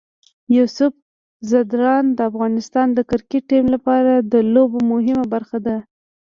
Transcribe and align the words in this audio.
یوسف 0.55 0.93
ځدراڼ 1.49 2.03
د 2.17 2.19
افغانستان 2.31 2.87
د 2.93 2.99
کرکټ 3.09 3.41
ټیم 3.51 3.65
لپاره 3.75 4.13
د 4.31 4.33
لوبو 4.53 4.79
مهمه 4.91 5.25
برخه 5.33 5.57
ده. 5.65 5.77